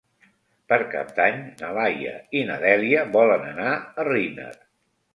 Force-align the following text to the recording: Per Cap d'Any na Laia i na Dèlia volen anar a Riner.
Per 0.71 0.79
Cap 0.93 1.11
d'Any 1.19 1.37
na 1.61 1.69
Laia 1.79 2.15
i 2.41 2.43
na 2.51 2.57
Dèlia 2.67 3.07
volen 3.19 3.49
anar 3.55 3.79
a 3.89 4.11
Riner. 4.13 4.53